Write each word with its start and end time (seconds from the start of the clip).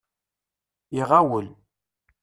Iɣawel. 0.99 1.47